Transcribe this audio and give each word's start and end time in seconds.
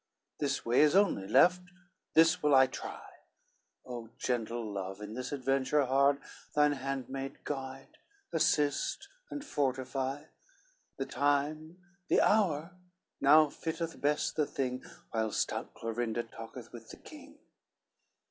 This 0.39 0.65
way 0.65 0.81
is 0.81 0.95
only 0.95 1.27
left, 1.27 1.61
this 2.15 2.41
will 2.41 2.55
I 2.55 2.65
try: 2.65 3.03
O 3.85 4.09
gentle 4.17 4.65
love, 4.65 4.99
in 4.99 5.13
this 5.13 5.31
adventure 5.31 5.85
hard 5.85 6.19
Thine 6.55 6.71
handmaid 6.71 7.43
guide, 7.43 7.99
assist 8.33 9.09
and 9.29 9.45
fortify! 9.45 10.23
The 10.97 11.05
time, 11.05 11.77
the 12.07 12.19
hour 12.19 12.71
now 13.19 13.49
fitteth 13.49 14.01
best 14.01 14.35
the 14.35 14.47
thing, 14.47 14.83
While 15.11 15.31
stout 15.31 15.75
Clorinda 15.75 16.23
talketh 16.23 16.73
with 16.73 16.89
the 16.89 16.97
king." 16.97 17.37